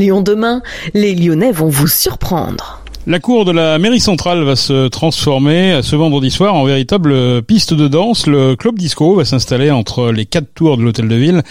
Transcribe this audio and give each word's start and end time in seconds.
Lyon 0.00 0.22
demain, 0.22 0.62
les 0.94 1.14
Lyonnais 1.14 1.52
vont 1.52 1.68
vous 1.68 1.86
surprendre. 1.86 2.80
La 3.06 3.18
cour 3.18 3.44
de 3.44 3.52
la 3.52 3.78
mairie 3.78 4.00
centrale 4.00 4.42
va 4.44 4.56
se 4.56 4.88
transformer 4.88 5.80
ce 5.82 5.96
vendredi 5.96 6.30
soir 6.30 6.54
en 6.54 6.64
véritable 6.64 7.42
piste 7.42 7.74
de 7.74 7.88
danse. 7.88 8.26
Le 8.26 8.56
club 8.56 8.78
disco 8.78 9.14
va 9.14 9.24
s'installer 9.24 9.70
entre 9.70 10.10
les 10.10 10.26
quatre 10.26 10.52
tours 10.54 10.76
de 10.76 10.82
l'hôtel 10.82 11.08
de 11.08 11.14
ville. 11.14 11.42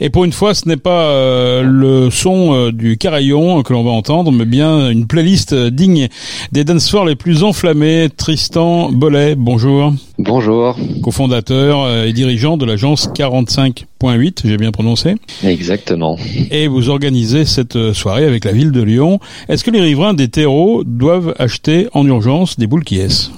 Et 0.00 0.10
pour 0.10 0.24
une 0.24 0.32
fois, 0.32 0.52
ce 0.52 0.68
n'est 0.68 0.76
pas 0.76 1.04
euh, 1.04 1.62
le 1.62 2.10
son 2.10 2.54
euh, 2.54 2.72
du 2.72 2.98
caraillon 2.98 3.62
que 3.62 3.72
l'on 3.72 3.84
va 3.84 3.92
entendre, 3.92 4.30
mais 4.30 4.44
bien 4.44 4.90
une 4.90 5.06
playlist 5.06 5.54
digne 5.54 6.08
des 6.52 6.64
dance 6.64 6.94
les 7.06 7.16
plus 7.16 7.44
enflammés. 7.44 8.08
Tristan 8.14 8.90
Bollet, 8.90 9.36
bonjour. 9.36 9.92
Bonjour. 10.18 10.76
Cofondateur 11.02 11.82
euh, 11.82 12.04
et 12.04 12.12
dirigeant 12.12 12.56
de 12.56 12.64
l'agence 12.64 13.08
45.8, 14.02 14.40
j'ai 14.44 14.56
bien 14.56 14.72
prononcé. 14.72 15.14
Exactement. 15.44 16.18
Et 16.50 16.68
vous 16.68 16.90
organisez 16.90 17.44
cette 17.44 17.92
soirée 17.92 18.24
avec 18.24 18.44
la 18.44 18.52
ville 18.52 18.72
de 18.72 18.82
Lyon. 18.82 19.20
Est-ce 19.48 19.64
que 19.64 19.70
les 19.70 19.80
riverains 19.80 20.14
des 20.14 20.28
terreaux 20.28 20.84
doivent 20.84 21.34
acheter 21.38 21.88
en 21.92 22.06
urgence 22.06 22.58
des 22.58 22.66
boules 22.66 22.84
qui 22.84 22.98
est 23.00 23.30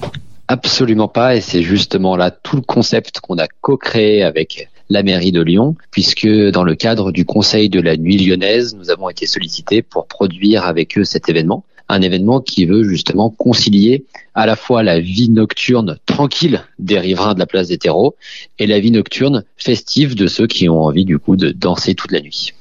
Absolument 0.49 1.09
pas, 1.09 1.37
et 1.37 1.41
c'est 1.41 1.63
justement 1.63 2.17
là 2.17 2.31
tout 2.31 2.57
le 2.57 2.63
concept 2.63 3.21
qu'on 3.21 3.37
a 3.37 3.47
co-créé 3.61 4.23
avec 4.23 4.69
la 4.89 5.03
mairie 5.03 5.33
de 5.33 5.43
Lyon, 5.43 5.77
puisque 5.91 6.27
dans 6.27 6.65
le 6.65 6.75
cadre 6.75 7.13
du 7.13 7.25
Conseil 7.25 7.69
de 7.69 7.81
la 7.81 7.97
Nuit 7.97 8.17
lyonnaise, 8.17 8.75
nous 8.75 8.91
avons 8.91 9.11
été 9.11 9.27
sollicités 9.27 9.83
pour 9.83 10.07
produire 10.07 10.65
avec 10.65 10.97
eux 10.97 11.05
cet 11.05 11.29
événement 11.29 11.65
un 11.89 12.03
événement 12.03 12.41
qui 12.41 12.67
veut 12.67 12.85
justement 12.85 13.31
concilier 13.31 14.05
à 14.35 14.47
la 14.47 14.57
fois 14.57 14.83
la 14.83 15.01
vie 15.01 15.31
nocturne 15.31 15.99
tranquille 16.07 16.63
des 16.79 16.99
riverains 16.99 17.35
de 17.35 17.39
la 17.39 17.47
place 17.47 17.69
des 17.69 17.79
terreaux 17.79 18.15
et 18.59 18.67
la 18.67 18.79
vie 18.79 18.91
nocturne 18.91 19.45
festive 19.57 20.15
de 20.15 20.27
ceux 20.27 20.47
qui 20.47 20.69
ont 20.69 20.83
envie 20.83 21.05
du 21.05 21.19
coup 21.19 21.37
de 21.37 21.51
danser 21.51 21.95
toute 21.95 22.13
la 22.13 22.21
nuit. 22.21 22.53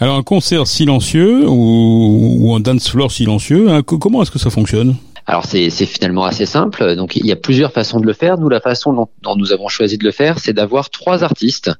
Alors 0.00 0.16
un 0.16 0.22
concert 0.22 0.66
silencieux 0.66 1.46
ou, 1.46 2.54
un 2.56 2.60
dance 2.60 2.88
floor 2.88 3.12
silencieux, 3.12 3.70
hein, 3.70 3.82
comment 3.82 4.22
est-ce 4.22 4.30
que 4.30 4.38
ça 4.38 4.50
fonctionne? 4.50 4.96
Alors 5.26 5.44
c'est 5.44 5.70
finalement 5.70 6.24
assez 6.24 6.46
simple. 6.46 6.96
Donc 6.96 7.14
il 7.14 7.26
y 7.26 7.32
a 7.32 7.36
plusieurs 7.36 7.72
façons 7.72 8.00
de 8.00 8.06
le 8.06 8.14
faire. 8.14 8.38
Nous, 8.38 8.48
la 8.48 8.60
façon 8.60 8.92
dont, 8.92 9.08
dont 9.22 9.36
nous 9.36 9.52
avons 9.52 9.68
choisi 9.68 9.98
de 9.98 10.04
le 10.04 10.10
faire, 10.10 10.38
c'est 10.40 10.52
d'avoir 10.52 10.90
trois 10.90 11.22
artistes 11.22 11.70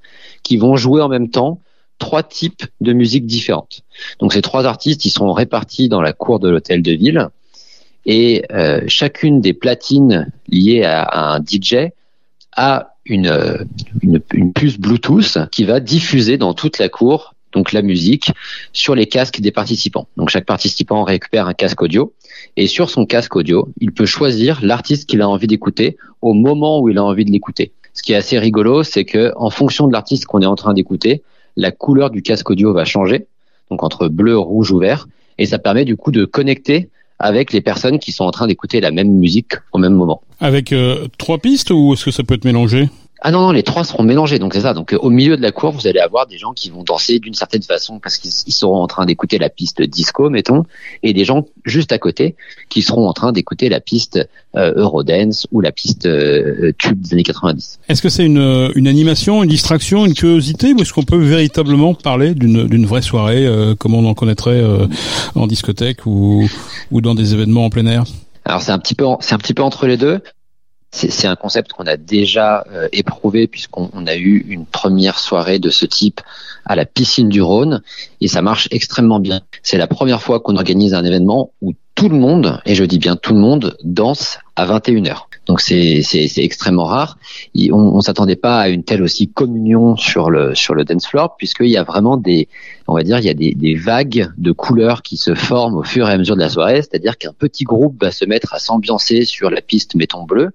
qui 0.43 0.57
vont 0.57 0.77
jouer 0.77 1.03
en 1.03 1.09
même 1.09 1.31
temps 1.31 1.59
trois 2.01 2.25
types 2.25 2.65
de 2.81 2.93
musique 2.93 3.27
différentes. 3.27 3.83
Donc 4.19 4.33
ces 4.33 4.43
trois 4.43 4.67
artistes, 4.67 5.05
ils 5.05 5.11
sont 5.11 5.33
répartis 5.33 5.89
dans 5.89 6.03
la 6.03 6.13
cour 6.13 6.41
de 6.41 6.49
l'hôtel 6.49 6.83
de 6.83 6.93
ville 6.93 7.29
et 8.07 8.43
euh, 8.53 8.81
chacune 8.89 9.41
des 9.41 9.53
platines 9.53 10.33
liées 10.49 10.83
à, 10.83 11.35
un 11.35 11.41
DJ 11.41 11.93
a 12.57 12.95
une, 13.05 13.67
une, 14.03 14.21
une, 14.33 14.53
puce 14.53 14.79
Bluetooth 14.79 15.39
qui 15.53 15.65
va 15.65 15.79
diffuser 15.79 16.37
dans 16.37 16.55
toute 16.55 16.79
la 16.79 16.89
cour 16.89 17.35
donc 17.53 17.73
la 17.73 17.83
musique 17.83 18.33
sur 18.73 18.95
les 18.95 19.07
casques 19.07 19.41
des 19.41 19.51
participants. 19.51 20.09
Donc 20.17 20.29
chaque 20.29 20.47
participant 20.47 21.05
récupère 21.05 21.47
un 21.47 21.55
casque 21.55 21.83
audio 21.83 22.13
et 22.57 22.67
sur 22.67 22.91
son 22.91 23.07
casque 23.07 23.37
audio, 23.37 23.69
il 23.81 23.93
peut 23.93 24.07
choisir 24.07 24.61
l'artiste 24.63 25.09
qu'il 25.09 25.23
a 25.23 25.29
envie 25.29 25.47
d'écouter 25.47 25.97
au 26.23 26.33
moment 26.33 26.81
où 26.81 26.89
il 26.89 26.99
a 26.99 27.05
envie 27.05 27.25
de 27.25 27.33
l'écouter. 27.33 27.73
Ce 27.93 28.03
qui 28.03 28.13
est 28.13 28.17
assez 28.17 28.39
rigolo, 28.39 28.83
c'est 28.83 29.05
que 29.05 29.33
en 29.37 29.51
fonction 29.51 29.89
de 29.89 29.93
l'artiste 29.93 30.27
qu'on 30.27 30.41
est 30.43 30.47
en 30.47 30.55
train 30.55 30.75
d'écouter, 30.75 31.23
la 31.61 31.71
couleur 31.71 32.11
du 32.11 32.23
casque 32.23 32.49
audio 32.51 32.73
va 32.73 32.85
changer, 32.85 33.27
donc 33.71 33.83
entre 33.83 34.09
bleu, 34.09 34.39
rouge 34.39 34.73
ou 34.73 34.79
vert, 34.79 35.09
et 35.39 35.45
ça 35.45 35.59
permet 35.59 35.85
du 35.85 35.97
coup 35.97 36.11
de 36.11 36.25
connecter 36.25 36.89
avec 37.19 37.53
les 37.53 37.61
personnes 37.61 37.99
qui 37.99 38.13
sont 38.13 38.25
en 38.25 38.31
train 38.31 38.47
d'écouter 38.47 38.81
la 38.81 38.91
même 38.91 39.11
musique 39.11 39.53
au 39.73 39.79
même 39.79 39.93
moment. 39.93 40.23
Avec 40.41 40.73
euh, 40.73 41.07
trois 41.19 41.37
pistes 41.37 41.71
ou 41.71 41.93
est-ce 41.93 42.07
que 42.07 42.11
ça 42.11 42.23
peut 42.23 42.35
être 42.35 42.47
mélangé? 42.47 42.89
Ah 43.23 43.31
non, 43.31 43.41
non, 43.41 43.53
les 43.53 43.63
trois 43.63 43.85
seront 43.85 44.03
mélangés, 44.03 44.39
donc 44.39 44.55
c'est 44.55 44.63
ça. 44.63 44.73
Donc 44.73 44.95
euh, 44.95 44.99
au 44.99 45.11
milieu 45.11 45.37
de 45.37 45.43
la 45.43 45.53
cour, 45.53 45.73
vous 45.73 45.87
allez 45.87 46.01
avoir 46.01 46.27
des 46.27 46.39
gens 46.39 46.53
qui 46.53 46.71
vont 46.71 46.83
danser 46.83 47.19
d'une 47.19 47.35
certaine 47.35 47.63
façon 47.63 47.99
parce 47.99 48.17
qu'ils 48.17 48.53
seront 48.53 48.83
en 48.83 48.87
train 48.87 49.05
d'écouter 49.05 49.37
la 49.39 49.51
piste 49.51 49.83
disco, 49.83 50.31
mettons, 50.31 50.65
et 51.03 51.13
des 51.13 51.25
gens 51.27 51.47
juste 51.65 51.93
à 51.93 51.99
côté 51.99 52.35
qui 52.71 52.81
seront 52.81 53.07
en 53.09 53.13
train 53.13 53.33
d'écouter 53.33 53.69
la 53.69 53.81
piste 53.81 54.27
euh, 54.57 54.73
Eurodance 54.75 55.47
ou 55.53 55.61
la 55.61 55.71
piste 55.71 56.07
euh, 56.07 56.73
tube 56.79 57.01
des 57.01 57.13
années 57.13 57.23
90. 57.23 57.81
Est-ce 57.89 58.01
que 58.01 58.09
c'est 58.09 58.25
une, 58.25 58.71
une 58.75 58.89
animation, 58.89 59.43
une 59.43 59.51
distraction, 59.51 60.07
une 60.07 60.15
curiosité, 60.15 60.73
ou 60.73 60.81
est-ce 60.81 60.95
qu'on 60.95 61.03
peut 61.03 61.23
véritablement 61.23 61.93
parler 61.93 62.35
d'une 62.35 62.87
vraie 62.87 63.03
soirée 63.03 63.47
comme 63.79 63.95
on 63.95 64.07
en 64.07 64.15
connaîtrait 64.15 64.63
en 65.35 65.47
discothèque 65.47 66.07
ou, 66.07 66.49
ou 66.91 67.01
dans 67.01 67.15
des 67.15 67.35
événements 67.35 67.67
en 67.67 67.71
plein 67.71 67.87
air? 67.87 68.05
Alors 68.45 68.63
c'est 68.63 68.73
un 68.73 68.79
petit 68.79 68.95
peu 68.95 69.05
c'est 69.21 69.35
un 69.35 69.39
petit 69.39 69.55
peu 69.55 69.63
entre 69.63 69.87
les 69.87 69.97
deux. 69.97 70.21
C'est 70.93 71.29
un 71.29 71.37
concept 71.37 71.73
qu'on 71.73 71.87
a 71.87 71.97
déjà 71.97 72.65
euh, 72.73 72.89
éprouvé 72.93 73.47
puisqu'on 73.47 74.07
a 74.07 74.17
eu 74.17 74.45
une 74.49 74.67
première 74.67 75.21
soirée 75.21 75.61
de 75.61 75.71
ce 75.71 75.87
type 75.87 76.21
à 76.65 76.75
la 76.75 76.85
piscine 76.85 77.29
du 77.29 77.41
Rhône 77.41 77.83
et 78.21 78.27
ça 78.27 78.43
marche 78.43 78.69
extrêmement 78.73 79.21
bien. 79.21 79.41
C'est 79.63 79.79
la 79.79 79.87
première 79.87 80.21
fois 80.21 80.41
qu'on 80.41 80.57
organise 80.57 80.95
un 80.95 81.05
événement 81.05 81.53
où 81.63 81.75
tout 82.01 82.09
le 82.09 82.17
monde, 82.17 82.63
et 82.65 82.75
je 82.75 82.83
dis 82.83 82.99
bien 82.99 83.15
tout 83.15 83.35
le 83.35 83.41
monde, 83.41 83.77
danse 83.85 84.39
à 84.57 84.65
21h. 84.65 85.25
Donc 85.45 85.61
c'est 85.61 86.01
extrêmement 86.39 86.87
rare. 86.87 87.19
on, 87.55 87.75
on 87.75 88.01
s'attendait 88.01 88.37
pas 88.37 88.59
à 88.59 88.71
une 88.71 88.85
telle 88.85 89.03
aussi 89.03 89.29
communion 89.29 89.99
sur 89.99 90.31
le 90.31 90.55
sur 90.55 90.75
le 90.75 90.87
dance 90.87 91.07
floor 91.07 91.37
puisqu'il 91.37 91.69
y 91.69 91.77
a 91.77 91.83
vraiment 91.83 92.17
des 92.17 92.49
on 92.89 92.95
va 92.95 93.03
dire 93.03 93.19
il 93.19 93.27
y 93.27 93.29
a 93.29 93.35
des, 93.35 93.53
des 93.53 93.75
vagues 93.75 94.31
de 94.39 94.51
couleurs 94.51 95.03
qui 95.03 95.19
se 95.19 95.35
forment 95.35 95.77
au 95.77 95.83
fur 95.83 96.09
et 96.09 96.13
à 96.13 96.17
mesure 96.17 96.37
de 96.37 96.41
la 96.41 96.49
soirée. 96.49 96.77
C'est-à-dire 96.77 97.19
qu'un 97.19 97.35
petit 97.35 97.65
groupe 97.65 98.03
va 98.03 98.13
se 98.13 98.25
mettre 98.25 98.55
à 98.55 98.59
s'ambiancer 98.61 99.27
sur 99.27 99.51
la 99.51 99.61
piste 99.61 99.95
mettons 99.95 100.25
bleu 100.25 100.53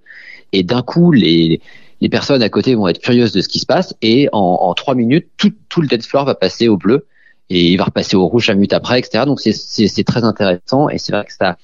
et 0.51 0.63
d'un 0.63 0.81
coup 0.81 1.11
les 1.11 1.61
les 2.01 2.09
personnes 2.09 2.41
à 2.41 2.50
côté 2.50 2.73
vont 2.73 2.88
être 2.88 3.01
curieuses 3.01 3.34
de 3.34 3.41
ce 3.41 3.50
qui 3.50 3.59
se 3.59 3.67
passe 3.67 3.94
et 4.01 4.29
en, 4.34 4.39
en 4.39 4.73
trois 4.73 4.95
minutes 4.95 5.28
tout, 5.38 5.53
tout 5.69 5.81
le 5.81 5.88
dance 5.88 6.07
floor 6.07 6.25
va 6.25 6.34
passer 6.34 6.67
au 6.69 6.78
bleu 6.78 7.05
et 7.50 7.72
il 7.72 7.78
va 7.78 7.85
repasser 7.85 8.16
au 8.16 8.28
rouge 8.28 8.50
un 8.50 8.56
minute 8.56 8.73
après, 8.73 9.00
etc. 9.00 9.25
Donc 9.25 9.39
c'est 9.39 10.03
très 10.03 10.23
intéressant 10.23 10.89
et 10.89 10.97
c'est 10.97 11.11
vrai 11.11 11.25
que 11.25 11.33
ça 11.33 11.57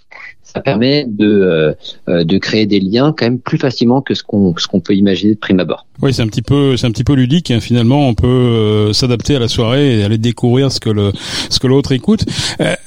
ça 0.54 0.62
permet 0.62 1.06
de 1.08 1.26
euh, 1.26 1.74
euh, 2.10 2.24
de 2.24 2.38
créer 2.38 2.66
des 2.66 2.80
liens 2.80 3.14
quand 3.18 3.26
même 3.26 3.40
plus 3.40 3.58
facilement 3.58 4.02
que 4.02 4.14
ce 4.14 4.24
qu'on 4.24 4.54
ce 4.58 4.68
qu'on 4.68 4.82
peut 4.82 4.96
imaginer 4.96 5.36
de 5.36 5.40
prime 5.40 5.60
abord. 5.60 5.86
Oui, 6.02 6.14
c'est 6.14 6.22
un 6.22 6.28
petit 6.28 6.42
peu 6.42 6.76
c'est 6.78 6.88
un 6.88 6.92
petit 6.92 7.04
peu 7.04 7.14
ludique. 7.14 7.52
Hein. 7.52 7.60
Finalement, 7.60 8.08
on 8.08 8.14
peut 8.14 8.28
euh, 8.28 8.94
s'adapter 8.94 9.36
à 9.36 9.40
la 9.40 9.48
soirée 9.48 10.00
et 10.00 10.04
aller 10.04 10.18
découvrir 10.18 10.72
ce 10.72 10.80
que 10.80 10.90
le 10.90 11.14
ce 11.50 11.60
que 11.60 11.68
l'autre 11.68 11.92
écoute. 11.94 12.26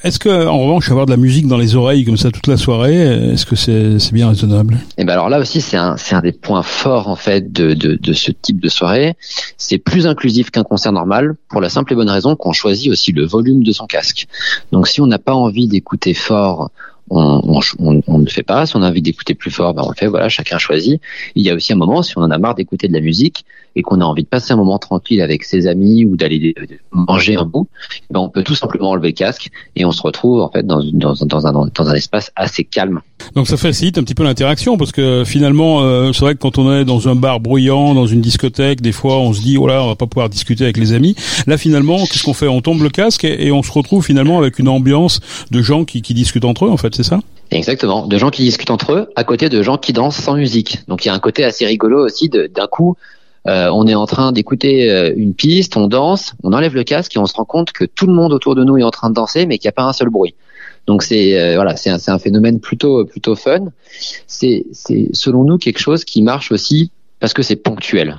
est-ce 0.02 0.18
que 0.18 0.46
en 0.46 0.58
revanche 0.58 0.90
avoir 0.90 1.06
de 1.06 1.10
la 1.10 1.16
musique 1.16 1.46
dans 1.46 1.56
les 1.56 1.74
oreilles 1.74 2.04
comme 2.04 2.16
ça 2.16 2.30
toute 2.30 2.46
la 2.46 2.56
soirée, 2.56 3.32
est-ce 3.32 3.46
que 3.46 3.56
c'est 3.56 3.98
c'est 3.98 4.12
bien 4.12 4.28
raisonnable? 4.28 4.74
Et 4.74 5.02
eh 5.02 5.04
ben 5.04 5.14
alors 5.14 5.28
là 5.28 5.38
aussi 5.38 5.60
c'est 5.60 5.76
un 5.76 5.96
c'est 5.96 6.14
un 6.14 6.20
des 6.20 6.32
points 6.32 6.62
forts 6.62 7.08
en 7.08 7.16
fait 7.16 7.52
de 7.52 7.72
de, 7.72 7.94
de 7.94 8.12
ce 8.12 8.30
type 8.30 8.60
de 8.60 8.68
soirée. 8.68 9.14
C'est 9.56 9.78
plus 9.78 10.06
inclusif 10.06 10.50
qu'un 10.50 10.64
concert 10.64 10.92
normal 10.92 11.34
pour 11.48 11.60
la 11.60 11.68
simple 11.70 11.92
et 11.92 11.96
bonne 11.96 12.10
raison 12.10 12.36
qu'on 12.36 12.52
choisit 12.52 12.90
aussi 12.90 13.12
le 13.12 13.24
volume 13.24 13.62
de 13.62 13.72
son 13.72 13.86
casque. 13.86 14.26
Donc 14.72 14.88
si 14.88 15.00
on 15.00 15.06
n'a 15.06 15.18
pas 15.18 15.34
envie 15.34 15.68
d'écouter 15.68 16.14
fort 16.14 16.70
on, 17.10 17.60
on, 17.78 18.02
on, 18.06 18.18
ne 18.18 18.24
le 18.24 18.30
fait 18.30 18.42
pas. 18.42 18.66
Si 18.66 18.76
on 18.76 18.82
a 18.82 18.88
envie 18.88 19.02
d'écouter 19.02 19.34
plus 19.34 19.50
fort, 19.50 19.74
ben 19.74 19.82
on 19.84 19.90
le 19.90 19.94
fait. 19.94 20.06
Voilà, 20.06 20.28
chacun 20.28 20.58
choisit. 20.58 21.00
Il 21.34 21.42
y 21.42 21.50
a 21.50 21.54
aussi 21.54 21.72
un 21.72 21.76
moment, 21.76 22.02
si 22.02 22.16
on 22.18 22.22
en 22.22 22.30
a 22.30 22.38
marre 22.38 22.54
d'écouter 22.54 22.88
de 22.88 22.92
la 22.92 23.00
musique 23.00 23.44
et 23.76 23.82
qu'on 23.82 24.00
a 24.00 24.04
envie 24.04 24.22
de 24.22 24.28
passer 24.28 24.52
un 24.52 24.56
moment 24.56 24.78
tranquille 24.78 25.20
avec 25.20 25.44
ses 25.44 25.66
amis 25.66 26.04
ou 26.04 26.16
d'aller 26.16 26.54
manger 26.92 27.36
un 27.36 27.44
bout, 27.44 27.68
ben 28.10 28.20
on 28.20 28.28
peut 28.28 28.42
tout 28.42 28.54
simplement 28.54 28.90
enlever 28.90 29.08
le 29.08 29.14
casque 29.14 29.50
et 29.76 29.84
on 29.84 29.92
se 29.92 30.02
retrouve 30.02 30.40
en 30.40 30.50
fait 30.50 30.66
dans, 30.66 30.82
dans, 30.92 31.14
dans, 31.14 31.46
un, 31.46 31.52
dans 31.52 31.88
un 31.88 31.94
espace 31.94 32.30
assez 32.36 32.64
calme. 32.64 33.00
Donc 33.34 33.48
ça 33.48 33.56
facilite 33.56 33.98
un 33.98 34.02
petit 34.02 34.14
peu 34.14 34.24
l'interaction 34.24 34.76
parce 34.76 34.92
que 34.92 35.24
finalement, 35.24 35.82
euh, 35.82 36.12
c'est 36.12 36.20
vrai 36.20 36.34
que 36.34 36.40
quand 36.40 36.58
on 36.58 36.72
est 36.72 36.84
dans 36.84 37.08
un 37.08 37.14
bar 37.14 37.40
bruyant, 37.40 37.94
dans 37.94 38.06
une 38.06 38.20
discothèque, 38.20 38.80
des 38.80 38.92
fois 38.92 39.18
on 39.18 39.32
se 39.32 39.40
dit 39.40 39.56
oh 39.58 39.66
là, 39.66 39.82
on 39.82 39.88
va 39.88 39.96
pas 39.96 40.06
pouvoir 40.06 40.28
discuter 40.28 40.64
avec 40.64 40.76
les 40.76 40.92
amis. 40.92 41.14
Là 41.46 41.56
finalement, 41.56 41.98
qu'est-ce 41.98 42.22
qu'on 42.22 42.34
fait? 42.34 42.48
On 42.48 42.60
tombe 42.60 42.82
le 42.82 42.90
casque 42.90 43.24
et, 43.24 43.46
et, 43.46 43.52
on 43.52 43.62
se 43.62 43.72
retrouve 43.72 44.04
finalement 44.04 44.38
avec 44.38 44.58
une 44.58 44.68
ambiance 44.68 45.20
de 45.50 45.62
gens 45.62 45.84
qui, 45.84 46.02
qui 46.02 46.14
discutent 46.14 46.44
entre 46.44 46.66
eux 46.66 46.70
en 46.70 46.76
fait 46.76 46.94
c'est 46.94 47.02
ça? 47.02 47.20
Exactement, 47.50 48.06
de 48.06 48.18
gens 48.18 48.30
qui 48.30 48.42
discutent 48.42 48.70
entre 48.70 48.92
eux, 48.92 49.12
à 49.16 49.24
côté 49.24 49.48
de 49.48 49.62
gens 49.62 49.78
qui 49.78 49.92
dansent 49.92 50.16
sans 50.16 50.34
musique. 50.34 50.78
Donc 50.88 51.04
il 51.04 51.08
y 51.08 51.10
a 51.10 51.14
un 51.14 51.18
côté 51.18 51.44
assez 51.44 51.66
rigolo 51.66 52.04
aussi 52.04 52.28
d'un 52.28 52.66
coup. 52.66 52.96
Euh, 53.46 53.68
on 53.72 53.86
est 53.86 53.94
en 53.94 54.06
train 54.06 54.32
d'écouter 54.32 54.90
euh, 54.90 55.12
une 55.16 55.34
piste, 55.34 55.76
on 55.76 55.86
danse, 55.86 56.34
on 56.42 56.52
enlève 56.52 56.74
le 56.74 56.82
casque 56.82 57.14
et 57.16 57.18
on 57.18 57.26
se 57.26 57.34
rend 57.34 57.44
compte 57.44 57.72
que 57.72 57.84
tout 57.84 58.06
le 58.06 58.14
monde 58.14 58.32
autour 58.32 58.54
de 58.54 58.64
nous 58.64 58.78
est 58.78 58.82
en 58.82 58.90
train 58.90 59.10
de 59.10 59.14
danser, 59.14 59.44
mais 59.46 59.58
qu'il 59.58 59.68
n'y 59.68 59.70
a 59.70 59.72
pas 59.72 59.84
un 59.84 59.92
seul 59.92 60.08
bruit. 60.08 60.34
Donc 60.86 61.02
c'est 61.02 61.38
euh, 61.38 61.54
voilà, 61.54 61.76
c'est 61.76 61.90
un, 61.90 61.98
un, 62.06 62.18
phénomène 62.18 62.60
plutôt 62.60 63.04
plutôt 63.04 63.34
fun. 63.34 63.66
C'est 64.26 64.64
selon 65.12 65.44
nous 65.44 65.58
quelque 65.58 65.78
chose 65.78 66.04
qui 66.04 66.22
marche 66.22 66.52
aussi 66.52 66.90
parce 67.20 67.32
que 67.32 67.42
c'est 67.42 67.56
ponctuel. 67.56 68.18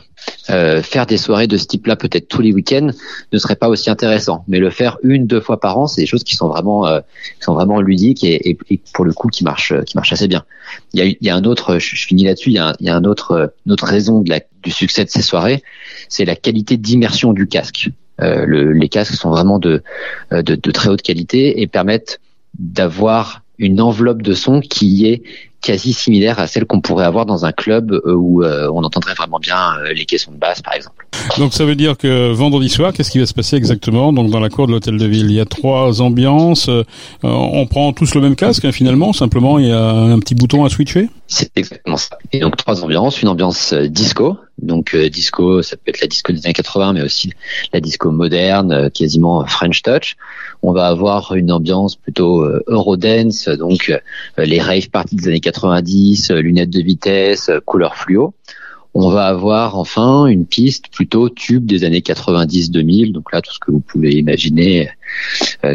Euh, 0.49 0.81
faire 0.81 1.05
des 1.05 1.17
soirées 1.17 1.45
de 1.45 1.57
ce 1.57 1.67
type-là 1.67 1.95
peut-être 1.95 2.27
tous 2.27 2.41
les 2.41 2.51
week-ends 2.51 2.89
ne 3.31 3.37
serait 3.37 3.55
pas 3.55 3.67
aussi 3.69 3.89
intéressant. 3.91 4.43
Mais 4.47 4.57
le 4.57 4.71
faire 4.71 4.97
une, 5.03 5.27
deux 5.27 5.41
fois 5.41 5.59
par 5.59 5.77
an, 5.77 5.85
c'est 5.85 6.01
des 6.01 6.07
choses 6.07 6.23
qui 6.23 6.35
sont 6.35 6.47
vraiment, 6.47 6.87
euh, 6.87 7.01
qui 7.37 7.43
sont 7.43 7.53
vraiment 7.53 7.81
ludiques 7.81 8.23
et, 8.23 8.49
et, 8.49 8.57
et, 8.69 8.79
pour 8.93 9.05
le 9.05 9.13
coup 9.13 9.27
qui 9.27 9.43
marchent, 9.43 9.73
qui 9.85 9.95
marchent 9.95 10.13
assez 10.13 10.27
bien. 10.27 10.43
Il 10.93 10.99
y 10.99 11.03
a, 11.03 11.05
il 11.05 11.17
y 11.21 11.29
a 11.29 11.35
un 11.35 11.43
autre, 11.43 11.77
je, 11.77 11.95
je 11.95 12.07
finis 12.07 12.23
là-dessus, 12.23 12.49
il 12.49 12.55
y 12.55 12.57
a, 12.57 12.69
un, 12.69 12.73
il 12.79 12.87
y 12.87 12.89
a 12.89 12.95
un 12.95 13.03
autre, 13.03 13.53
une 13.67 13.73
autre 13.73 13.85
raison 13.85 14.21
de 14.21 14.29
la, 14.29 14.39
du 14.65 14.71
succès 14.71 15.05
de 15.05 15.09
ces 15.09 15.21
soirées, 15.21 15.63
c'est 16.09 16.25
la 16.25 16.35
qualité 16.35 16.75
d'immersion 16.75 17.31
du 17.31 17.47
casque. 17.47 17.89
Euh, 18.21 18.45
le, 18.45 18.73
les 18.73 18.89
casques 18.89 19.15
sont 19.15 19.29
vraiment 19.29 19.59
de, 19.59 19.83
de, 20.31 20.41
de, 20.41 20.71
très 20.71 20.89
haute 20.89 21.01
qualité 21.01 21.61
et 21.61 21.67
permettent 21.67 22.19
d'avoir 22.57 23.41
une 23.57 23.79
enveloppe 23.79 24.21
de 24.21 24.33
son 24.33 24.59
qui 24.59 25.05
est 25.05 25.23
quasi 25.65 25.93
similaire 25.93 26.39
à 26.39 26.45
celle 26.45 26.65
qu'on 26.65 26.79
pourrait 26.79 27.05
avoir 27.05 27.25
dans 27.25 27.43
un 27.43 27.51
club 27.51 27.91
euh, 27.91 28.13
où 28.13 28.43
euh, 28.43 28.69
on 28.71 28.83
entendrait 28.83 29.15
vraiment 29.15 29.39
bien 29.39 29.73
euh, 29.79 29.93
les 29.93 30.05
caissons 30.05 30.31
de 30.31 30.37
basse, 30.37 30.61
par 30.61 30.75
exemple. 30.75 31.07
Donc 31.39 31.53
ça 31.53 31.65
veut 31.65 31.73
dire 31.73 31.97
que 31.97 32.31
vendredi 32.31 32.69
soir, 32.69 32.93
qu'est-ce 32.93 33.09
qui 33.09 33.17
va 33.17 33.25
se 33.25 33.33
passer 33.33 33.55
exactement? 33.55 34.13
Donc 34.13 34.29
dans 34.29 34.39
la 34.39 34.49
cour 34.49 34.67
de 34.67 34.71
l'hôtel 34.71 34.97
de 34.97 35.05
ville, 35.07 35.25
il 35.25 35.35
y 35.35 35.39
a 35.39 35.45
trois 35.45 36.01
ambiances. 36.01 36.69
on 37.23 37.65
prend 37.65 37.93
tous 37.93 38.13
le 38.13 38.21
même 38.21 38.35
casque 38.35 38.63
hein, 38.63 38.71
finalement. 38.71 39.11
Simplement, 39.11 39.57
il 39.57 39.67
y 39.67 39.71
a 39.71 39.89
un 39.89 40.19
petit 40.19 40.35
bouton 40.35 40.65
à 40.65 40.69
switcher? 40.69 41.09
C'est 41.25 41.49
exactement 41.55 41.97
ça. 41.97 42.19
Et 42.31 42.41
donc 42.41 42.57
trois 42.57 42.83
ambiances, 42.83 43.23
une 43.23 43.29
ambiance 43.29 43.73
disco. 43.73 44.37
Donc 44.61 44.95
disco, 44.95 45.61
ça 45.61 45.75
peut 45.75 45.89
être 45.89 46.01
la 46.01 46.07
disco 46.07 46.31
des 46.31 46.45
années 46.45 46.53
80, 46.53 46.93
mais 46.93 47.01
aussi 47.01 47.31
la 47.73 47.81
disco 47.81 48.09
moderne, 48.11 48.89
quasiment 48.91 49.45
French 49.45 49.81
touch. 49.81 50.15
On 50.61 50.71
va 50.71 50.87
avoir 50.87 51.35
une 51.35 51.51
ambiance 51.51 51.95
plutôt 51.97 52.47
Eurodance, 52.67 53.49
donc 53.49 53.93
les 54.37 54.61
rave 54.61 54.89
parties 54.89 55.17
des 55.17 55.27
années 55.27 55.41
80 55.41 55.55
90, 55.55 56.31
euh, 56.31 56.41
lunettes 56.41 56.69
de 56.69 56.81
vitesse, 56.81 57.49
euh, 57.49 57.59
couleur 57.59 57.95
fluo. 57.95 58.33
On 58.93 59.09
va 59.09 59.25
avoir 59.25 59.77
enfin 59.77 60.25
une 60.27 60.45
piste 60.45 60.87
plutôt 60.89 61.29
tube 61.29 61.65
des 61.65 61.83
années 61.83 61.99
90-2000, 61.99 63.11
donc 63.11 63.33
là 63.33 63.41
tout 63.41 63.53
ce 63.53 63.59
que 63.59 63.71
vous 63.71 63.81
pouvez 63.81 64.13
imaginer 64.13 64.87
euh, 64.87 64.91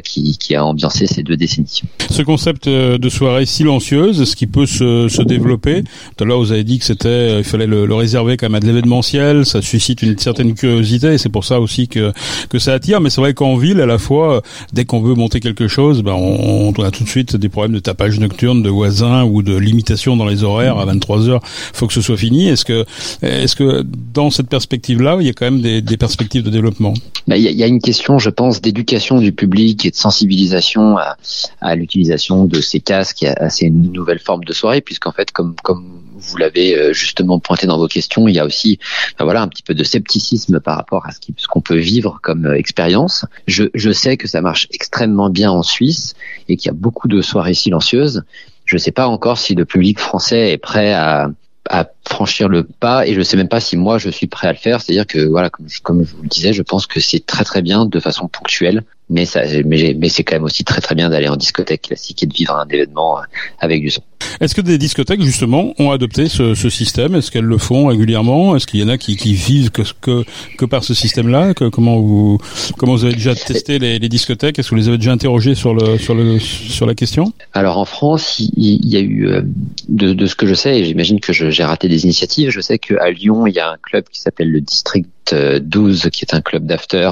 qui, 0.05 0.37
qui, 0.39 0.55
a 0.55 0.65
ambiancé 0.65 1.07
ces 1.07 1.23
deux 1.23 1.37
décennies. 1.37 1.83
Ce 2.11 2.23
concept 2.23 2.67
euh, 2.67 2.99
de 2.99 3.09
soirée 3.09 3.47
silencieuse, 3.47 4.25
ce 4.25 4.37
qui 4.37 4.47
peut 4.47 4.67
se, 4.67 5.09
se 5.09 5.23
développer 5.23 5.83
Tout 6.17 6.25
à 6.25 6.27
l'heure, 6.27 6.39
vous 6.39 6.53
avez 6.53 6.65
dit 6.65 6.79
que 6.79 6.85
c'était, 6.85 7.09
euh, 7.09 7.39
il 7.39 7.45
fallait 7.45 7.67
le, 7.67 7.87
le, 7.87 7.95
réserver 7.95 8.37
quand 8.37 8.47
même 8.47 8.57
à 8.57 8.61
de 8.61 8.67
l'événementiel. 8.67 9.45
Ça 9.47 9.63
suscite 9.63 10.03
une 10.03 10.19
certaine 10.19 10.55
curiosité, 10.55 11.15
et 11.15 11.19
c'est 11.19 11.29
pour 11.29 11.45
ça 11.45 11.61
aussi 11.61 11.89
que 11.89 12.13
que 12.49 12.59
ça 12.59 12.75
attire. 12.75 13.01
Mais 13.01 13.11
c'est 13.11 13.21
vrai 13.21 13.35
qu'en 13.35 13.57
ville, 13.57 13.81
à 13.81 13.87
la 13.87 13.99
fois, 13.99 14.43
dès 14.73 14.85
qu'on 14.85 15.01
veut 15.01 15.15
monter 15.15 15.41
quelque 15.41 15.69
chose, 15.69 16.03
ben 16.03 16.13
on, 16.13 16.73
on, 16.77 16.83
a 16.83 16.91
tout 16.91 17.05
de 17.05 17.09
suite 17.09 17.37
des 17.37 17.49
problèmes 17.49 17.75
de 17.75 17.81
tapage 17.81 18.19
nocturne, 18.19 18.63
de 18.63 18.71
voisins 18.71 19.25
ou 19.25 19.43
de 19.43 19.57
limitation 19.57 20.17
dans 20.17 20.27
les 20.27 20.45
horaires. 20.45 20.79
À 20.79 20.85
23 20.85 21.29
heures, 21.29 21.41
faut 21.45 21.87
que 21.87 21.93
ce 21.93 22.01
soit 22.01 22.17
fini. 22.17 22.49
Est-ce 22.49 22.65
que, 22.65 22.85
est-ce 23.23 23.57
que 23.57 23.85
dans 24.15 24.31
cette 24.31 24.49
perspective-là, 24.49 25.19
il 25.21 25.27
y 25.27 25.31
a 25.31 25.33
quand 25.33 25.47
même 25.47 25.61
des, 25.61 25.83
des 25.83 25.97
perspectives 25.97 26.43
de 26.43 26.51
développement? 26.51 26.95
Ben, 27.27 27.37
Il 27.37 27.43
y, 27.43 27.55
y 27.55 27.63
a 27.63 27.67
une 27.67 27.81
question, 27.81 28.19
je 28.19 28.31
pense, 28.31 28.61
d'éducation 28.61 29.19
du 29.19 29.33
public 29.33 29.80
et 29.85 29.91
de 29.91 29.97
sensibilisation 29.97 30.99
à, 30.99 31.17
à 31.61 31.75
l'utilisation 31.75 32.45
de 32.45 32.61
ces 32.61 32.81
casques 32.81 33.23
et 33.23 33.29
à, 33.29 33.51
ces 33.51 33.71
nouvelles 33.71 34.19
formes 34.19 34.45
de 34.45 34.53
soirée, 34.53 34.81
puisqu'en 34.81 35.13
fait, 35.13 35.31
comme, 35.31 35.55
comme 35.63 36.03
vous 36.17 36.37
l'avez 36.37 36.77
euh, 36.77 36.93
justement 36.93 37.39
pointé 37.39 37.67
dans 37.67 37.79
vos 37.79 37.89
questions, 37.89 38.29
il 38.29 38.35
y 38.35 38.39
a 38.39 38.45
aussi 38.45 38.79
ben 39.19 39.25
voilà 39.25 39.43
un 39.43 39.49
petit 39.49 39.63
peu 39.63 39.75
de 39.75 39.85
scepticisme 39.85 40.61
par 40.61 40.77
rapport 40.77 41.07
à 41.07 41.11
ce 41.13 41.47
qu'on 41.47 41.61
peut 41.61 41.79
vivre 41.79 42.19
comme 42.23 42.47
euh, 42.47 42.57
expérience. 42.57 43.25
Je, 43.47 43.65
je 43.75 43.91
sais 43.91 44.17
que 44.17 44.29
ça 44.29 44.41
marche 44.41 44.69
extrêmement 44.73 45.31
bien 45.31 45.51
en 45.51 45.63
Suisse 45.63 46.15
et 46.49 46.57
qu'il 46.57 46.69
y 46.69 46.71
a 46.71 46.77
beaucoup 46.77 47.09
de 47.09 47.23
soirées 47.23 47.55
silencieuses. 47.55 48.23
Je 48.65 48.77
ne 48.77 48.79
sais 48.79 48.93
pas 48.93 49.09
encore 49.09 49.39
si 49.39 49.55
le 49.55 49.65
public 49.65 49.99
français 49.99 50.53
est 50.53 50.59
prêt 50.59 50.93
à, 50.93 51.31
à 51.69 51.85
franchir 52.09 52.49
le 52.49 52.65
pas 52.65 53.07
et 53.07 53.15
je 53.15 53.23
sais 53.23 53.37
même 53.37 53.49
pas 53.49 53.61
si 53.61 53.77
moi 53.77 53.99
je 53.99 54.11
suis 54.11 54.27
prêt 54.27 54.49
à 54.49 54.53
le 54.53 54.59
faire. 54.59 54.81
C'est-à-dire 54.81 55.07
que 55.07 55.21
voilà, 55.21 55.51
comme 55.51 55.69
je, 55.69 55.81
comme 55.81 56.05
je 56.05 56.15
vous 56.15 56.23
le 56.23 56.29
disais, 56.29 56.53
je 56.53 56.63
pense 56.63 56.87
que 56.87 57.01
c'est 57.01 57.25
très 57.25 57.45
très 57.45 57.63
bien 57.63 57.87
de 57.87 58.01
façon 58.01 58.29
ponctuelle, 58.29 58.85
mais 59.09 59.25
ça, 59.25 59.43
mais, 59.65 59.95
mais 59.99 60.09
c'est 60.09 60.25
quand 60.25 60.37
même 60.37 60.45
aussi 60.45 60.65
très 60.65 60.81
très 60.81 60.95
bien 60.95 61.11
d'aller 61.11 61.29
en 61.29 61.37
discothèque 61.37 61.83
classique 61.83 62.23
et 62.23 62.27
de 62.27 62.35
vivre 62.35 62.55
un 62.55 62.67
événement 62.69 63.19
euh, 63.19 63.23
avec 63.59 63.83
du 63.83 63.91
son. 63.91 64.03
Est-ce 64.41 64.55
que 64.55 64.61
des 64.61 64.79
discothèques 64.79 65.23
justement 65.23 65.75
ont 65.79 65.91
adopté 65.91 66.29
ce, 66.29 66.55
ce 66.55 66.71
système? 66.71 67.15
Est-ce 67.15 67.31
qu'elles 67.31 67.45
le 67.45 67.59
font 67.59 67.87
régulièrement? 67.87 68.55
Est-ce 68.55 68.67
qu'il 68.67 68.81
y 68.81 68.85
en 68.85 68.89
a 68.89 68.97
qui, 68.97 69.17
qui 69.17 69.35
vivent 69.35 69.71
que, 69.71 69.83
que, 70.01 70.25
que 70.57 70.65
par 70.65 70.85
ce 70.85 70.95
système-là? 70.95 71.53
Comment 71.55 71.99
vous 71.99 72.39
comment 72.79 72.95
vous 72.95 73.05
avez 73.05 73.15
déjà 73.15 73.35
testé 73.35 73.79
les, 73.79 73.99
les 73.99 74.09
discothèques? 74.09 74.59
Est-ce 74.59 74.71
que 74.71 74.75
vous 74.75 74.81
les 74.81 74.89
avez 74.89 74.99
déjà 74.99 75.13
interrogés 75.13 75.55
sur 75.55 75.75
le 75.75 75.99
sur 75.99 76.15
le 76.15 76.39
sur 76.39 76.87
la 76.87 76.95
question? 76.95 77.33
Alors 77.55 77.79
en 77.79 77.85
France, 77.85 78.39
il, 78.39 78.51
il 78.57 78.89
y 78.89 78.97
a 78.97 79.01
eu 79.01 79.27
euh, 79.27 79.43
de, 79.89 80.13
de, 80.13 80.27
ce 80.27 80.35
que 80.35 80.47
je 80.47 80.55
sais, 80.55 80.79
et 80.79 80.85
j'imagine 80.85 81.19
que 81.19 81.33
j'ai 81.33 81.65
raté 81.65 81.89
des 81.91 82.05
initiatives. 82.05 82.51
Je 82.51 82.61
sais 82.61 82.79
qu'à 82.79 83.11
Lyon, 83.11 83.47
il 83.47 83.55
y 83.55 83.61
a 83.61 83.71
un 83.73 83.77
club 83.77 84.05
qui 84.11 84.21
s'appelle 84.21 84.51
le 84.51 84.61
District 84.61 85.09
12, 85.35 86.09
qui 86.11 86.25
est 86.25 86.35
un 86.35 86.41
club 86.41 86.67
d'after, 86.67 87.11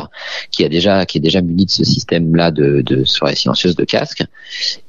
qui 0.51 0.65
a 0.65 0.69
déjà 0.69 1.07
qui 1.07 1.19
est 1.19 1.21
déjà 1.21 1.41
muni 1.41 1.67
de 1.67 1.71
ce 1.71 1.85
système-là 1.85 2.51
de, 2.51 2.81
de 2.81 3.05
soirée 3.05 3.37
silencieuse 3.37 3.77
de 3.77 3.85
casque. 3.85 4.25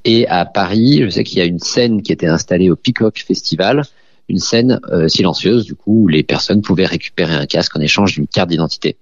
Et 0.05 0.27
à 0.27 0.45
Paris, 0.45 1.01
je 1.03 1.09
sais 1.09 1.23
qu'il 1.23 1.37
y 1.37 1.41
a 1.41 1.45
une 1.45 1.59
scène 1.59 2.01
qui 2.01 2.11
était 2.11 2.27
installée 2.27 2.69
au 2.69 2.75
Peacock 2.75 3.19
Festival, 3.19 3.83
une 4.29 4.39
scène 4.39 4.79
euh, 4.91 5.07
silencieuse 5.07 5.65
du 5.65 5.75
coup 5.75 6.03
où 6.03 6.07
les 6.07 6.23
personnes 6.23 6.61
pouvaient 6.61 6.85
récupérer 6.85 7.33
un 7.33 7.47
casque 7.47 7.75
en 7.75 7.81
échange 7.81 8.13
d'une 8.13 8.27
carte 8.27 8.49
d'identité, 8.49 8.95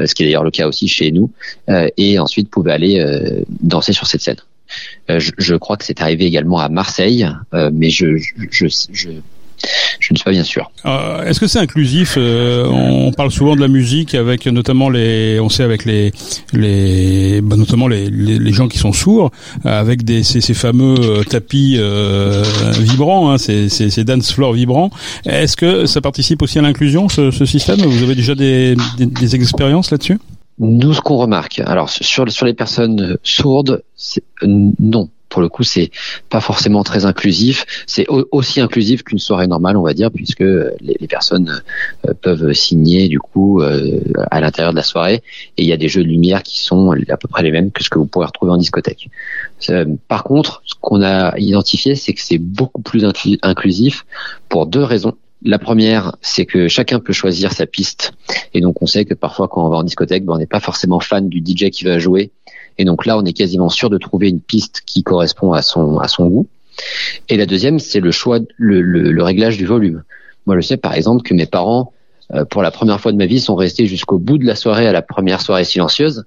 euh, 0.00 0.06
ce 0.06 0.14
qui 0.14 0.24
est 0.24 0.26
d'ailleurs 0.26 0.44
le 0.44 0.50
cas 0.50 0.66
aussi 0.66 0.88
chez 0.88 1.12
nous, 1.12 1.30
euh, 1.70 1.88
et 1.96 2.18
ensuite 2.18 2.50
pouvaient 2.50 2.72
aller 2.72 3.44
danser 3.48 3.92
sur 3.92 4.06
cette 4.06 4.20
scène. 4.20 4.36
Je, 5.08 5.54
crois 5.56 5.76
que 5.76 5.84
c'est 5.84 6.00
arrivé 6.00 6.24
également 6.24 6.58
à 6.58 6.68
Marseille, 6.68 7.28
mais 7.52 7.90
je 7.90 8.16
ne 10.12 10.16
suis 10.16 10.24
pas 10.24 10.30
bien 10.30 10.44
sûr. 10.44 10.70
Euh, 10.84 11.24
Est-ce 11.24 11.40
que 11.40 11.46
c'est 11.46 11.58
inclusif 11.58 12.14
euh, 12.16 12.66
On 12.66 13.12
parle 13.12 13.30
souvent 13.30 13.56
de 13.56 13.60
la 13.60 13.68
musique 13.68 14.14
avec 14.14 14.46
notamment 14.46 14.90
les, 14.90 15.40
on 15.40 15.48
sait 15.48 15.62
avec 15.62 15.84
les, 15.84 16.12
les, 16.52 17.40
bah, 17.42 17.56
notamment 17.56 17.88
les, 17.88 18.10
les, 18.10 18.38
les, 18.38 18.52
gens 18.52 18.68
qui 18.68 18.78
sont 18.78 18.92
sourds, 18.92 19.30
avec 19.64 20.04
des 20.04 20.22
ces, 20.22 20.40
ces 20.40 20.54
fameux 20.54 20.96
euh, 20.98 21.24
tapis 21.24 21.76
euh, 21.78 22.44
vibrants, 22.78 23.30
hein, 23.30 23.38
ces, 23.38 23.68
ces, 23.68 23.90
ces, 23.90 24.04
dance 24.04 24.32
floors 24.32 24.52
vibrants. 24.52 24.90
Est-ce 25.24 25.56
que 25.56 25.86
ça 25.86 26.00
participe 26.00 26.42
aussi 26.42 26.58
à 26.58 26.62
l'inclusion 26.62 27.08
ce, 27.08 27.30
ce, 27.30 27.44
système? 27.44 27.80
Vous 27.80 28.02
avez 28.02 28.14
déjà 28.14 28.34
des, 28.34 28.76
des, 28.98 29.06
des 29.06 29.34
expériences 29.34 29.90
là-dessus? 29.90 30.18
Nous, 30.58 30.92
ce 30.92 31.00
qu'on 31.00 31.16
remarque, 31.16 31.60
alors 31.60 31.88
sur 31.88 32.30
sur 32.30 32.46
les 32.46 32.54
personnes 32.54 33.16
sourdes, 33.22 33.82
non 34.42 35.08
pour 35.32 35.40
le 35.40 35.48
coup, 35.48 35.62
c'est 35.62 35.90
pas 36.28 36.42
forcément 36.42 36.84
très 36.84 37.06
inclusif. 37.06 37.64
C'est 37.86 38.06
aussi 38.08 38.60
inclusif 38.60 39.02
qu'une 39.02 39.18
soirée 39.18 39.46
normale, 39.46 39.78
on 39.78 39.82
va 39.82 39.94
dire, 39.94 40.10
puisque 40.10 40.44
les, 40.80 41.08
personnes 41.08 41.62
euh, 42.06 42.12
peuvent 42.20 42.52
signer 42.52 43.08
du 43.08 43.18
coup 43.18 43.62
euh, 43.62 43.98
à 44.30 44.42
l'intérieur 44.42 44.72
de 44.72 44.76
la 44.76 44.82
soirée. 44.82 45.22
Et 45.56 45.62
il 45.62 45.66
y 45.66 45.72
a 45.72 45.78
des 45.78 45.88
jeux 45.88 46.02
de 46.02 46.08
lumière 46.08 46.42
qui 46.42 46.60
sont 46.60 46.92
à 47.08 47.16
peu 47.16 47.28
près 47.28 47.42
les 47.42 47.50
mêmes 47.50 47.70
que 47.70 47.82
ce 47.82 47.88
que 47.88 47.98
vous 47.98 48.04
pourrez 48.04 48.26
retrouver 48.26 48.52
en 48.52 48.58
discothèque. 48.58 49.08
Euh, 49.70 49.86
par 50.06 50.22
contre, 50.24 50.60
ce 50.66 50.74
qu'on 50.78 51.00
a 51.02 51.38
identifié, 51.38 51.94
c'est 51.94 52.12
que 52.12 52.20
c'est 52.20 52.36
beaucoup 52.36 52.82
plus 52.82 53.02
inclusif 53.40 54.04
pour 54.50 54.66
deux 54.66 54.84
raisons. 54.84 55.14
La 55.44 55.58
première, 55.58 56.14
c'est 56.20 56.44
que 56.44 56.68
chacun 56.68 57.00
peut 57.00 57.14
choisir 57.14 57.52
sa 57.52 57.64
piste. 57.64 58.12
Et 58.52 58.60
donc, 58.60 58.82
on 58.82 58.86
sait 58.86 59.06
que 59.06 59.14
parfois, 59.14 59.48
quand 59.48 59.66
on 59.66 59.70
va 59.70 59.78
en 59.78 59.82
discothèque, 59.82 60.26
ben, 60.26 60.34
on 60.34 60.38
n'est 60.38 60.46
pas 60.46 60.60
forcément 60.60 61.00
fan 61.00 61.30
du 61.30 61.38
DJ 61.38 61.70
qui 61.70 61.84
va 61.84 61.98
jouer. 61.98 62.30
Et 62.78 62.84
donc 62.84 63.06
là, 63.06 63.18
on 63.18 63.24
est 63.24 63.32
quasiment 63.32 63.68
sûr 63.68 63.90
de 63.90 63.98
trouver 63.98 64.28
une 64.28 64.40
piste 64.40 64.82
qui 64.86 65.02
correspond 65.02 65.52
à 65.52 65.62
son, 65.62 65.98
à 65.98 66.08
son 66.08 66.26
goût. 66.26 66.48
Et 67.28 67.36
la 67.36 67.46
deuxième, 67.46 67.78
c'est 67.78 68.00
le 68.00 68.10
choix, 68.10 68.38
le, 68.56 68.80
le, 68.80 69.12
le, 69.12 69.22
réglage 69.22 69.56
du 69.56 69.66
volume. 69.66 70.02
Moi, 70.46 70.58
je 70.58 70.66
sais 70.66 70.76
par 70.76 70.94
exemple 70.94 71.22
que 71.22 71.34
mes 71.34 71.46
parents, 71.46 71.92
euh, 72.32 72.44
pour 72.44 72.62
la 72.62 72.70
première 72.70 73.00
fois 73.00 73.12
de 73.12 73.16
ma 73.18 73.26
vie, 73.26 73.40
sont 73.40 73.54
restés 73.54 73.86
jusqu'au 73.86 74.18
bout 74.18 74.38
de 74.38 74.46
la 74.46 74.54
soirée 74.54 74.86
à 74.86 74.92
la 74.92 75.02
première 75.02 75.40
soirée 75.40 75.64
silencieuse 75.64 76.24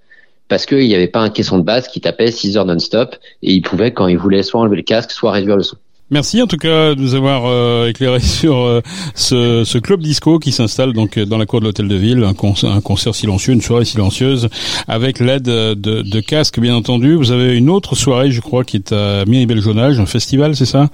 parce 0.48 0.66
qu'il 0.66 0.88
n'y 0.88 0.96
avait 0.96 1.08
pas 1.08 1.22
un 1.22 1.30
caisson 1.30 1.58
de 1.58 1.64
base 1.64 1.88
qui 1.88 2.02
tapait 2.02 2.32
6 2.32 2.58
heures 2.58 2.66
non-stop 2.66 3.16
et 3.42 3.54
ils 3.54 3.62
pouvaient, 3.62 3.92
quand 3.92 4.08
ils 4.08 4.18
voulaient, 4.18 4.44
soit 4.44 4.62
enlever 4.62 4.78
le 4.78 4.84
casque, 4.84 5.12
soit 5.12 5.32
réduire 5.32 5.58
le 5.58 5.64
son. 5.64 5.78
Merci 6.12 6.42
en 6.42 6.48
tout 6.48 6.58
cas 6.58 6.94
de 6.94 7.02
nous 7.02 7.16
avoir 7.16 7.46
euh, 7.46 7.88
éclairé 7.88 8.20
sur 8.22 8.58
euh, 8.58 8.82
ce, 9.16 9.64
ce, 9.64 9.78
club 9.80 10.02
disco 10.02 10.38
qui 10.38 10.52
s'installe 10.52 10.94
donc 10.94 11.18
dans 11.18 11.38
la 11.38 11.48
cour 11.48 11.62
de 11.62 11.66
l'hôtel 11.66 11.88
de 11.88 11.96
ville, 11.96 12.24
un, 12.24 12.34
concert, 12.36 12.72
un 12.72 12.82
concert 12.82 13.16
silencieux, 13.16 13.54
une 13.54 13.62
soirée 13.62 13.86
silencieuse 13.86 14.50
avec 14.88 15.20
l'aide 15.20 15.44
de, 15.44 15.74
de, 15.74 16.20
casques 16.20 16.60
bien 16.60 16.76
entendu. 16.76 17.16
Vous 17.16 17.32
avez 17.32 17.58
une 17.58 17.70
autre 17.70 17.96
soirée, 17.96 18.30
je 18.30 18.42
crois, 18.42 18.64
qui 18.64 18.78
est 18.78 18.92
à 18.92 19.26
Miribel-Jonage, 19.26 20.00
un 20.00 20.06
festival, 20.06 20.56
c'est 20.56 20.66
ça? 20.66 20.90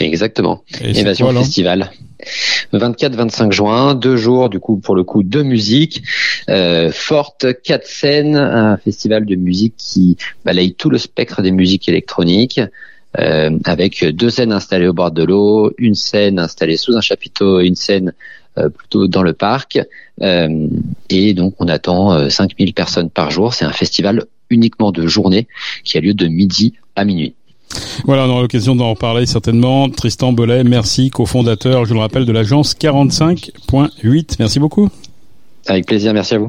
Exactement. 0.00 0.62
Évasion 0.82 1.32
Festival. 1.32 1.90
24-25 2.72 3.52
juin, 3.52 3.94
deux 3.94 4.16
jours 4.16 4.48
du 4.48 4.58
coup 4.58 4.78
pour 4.78 4.94
le 4.94 5.04
coup 5.04 5.22
de 5.22 5.42
musique 5.42 6.02
euh, 6.48 6.90
forte, 6.90 7.46
quatre 7.62 7.86
scènes, 7.86 8.36
un 8.36 8.76
festival 8.78 9.26
de 9.26 9.34
musique 9.36 9.74
qui 9.76 10.16
balaye 10.44 10.74
tout 10.74 10.90
le 10.90 10.98
spectre 10.98 11.42
des 11.42 11.52
musiques 11.52 11.88
électroniques. 11.88 12.60
Euh, 13.18 13.58
avec 13.64 14.04
deux 14.04 14.30
scènes 14.30 14.52
installées 14.52 14.88
au 14.88 14.92
bord 14.92 15.10
de 15.10 15.24
l'eau, 15.24 15.72
une 15.78 15.94
scène 15.94 16.38
installée 16.38 16.76
sous 16.76 16.96
un 16.96 17.00
chapiteau 17.00 17.60
et 17.60 17.66
une 17.66 17.74
scène 17.74 18.12
euh, 18.58 18.68
plutôt 18.68 19.06
dans 19.06 19.22
le 19.22 19.32
parc. 19.32 19.78
Euh, 20.22 20.68
et 21.08 21.34
donc 21.34 21.54
on 21.58 21.68
attend 21.68 22.28
5000 22.28 22.74
personnes 22.74 23.10
par 23.10 23.30
jour. 23.30 23.54
C'est 23.54 23.64
un 23.64 23.72
festival 23.72 24.24
uniquement 24.50 24.92
de 24.92 25.06
journée 25.06 25.48
qui 25.84 25.96
a 25.98 26.00
lieu 26.00 26.14
de 26.14 26.26
midi 26.26 26.74
à 26.94 27.04
minuit. 27.04 27.34
Voilà, 28.04 28.26
on 28.26 28.30
aura 28.30 28.42
l'occasion 28.42 28.76
d'en 28.76 28.90
reparler 28.90 29.26
certainement. 29.26 29.88
Tristan 29.88 30.32
Belay, 30.32 30.62
merci, 30.64 31.10
cofondateur, 31.10 31.84
je 31.84 31.94
le 31.94 32.00
rappelle, 32.00 32.24
de 32.24 32.32
l'agence 32.32 32.74
45.8. 32.74 34.36
Merci 34.38 34.60
beaucoup. 34.60 34.88
Avec 35.66 35.86
plaisir, 35.86 36.14
merci 36.14 36.34
à 36.34 36.38
vous. 36.38 36.44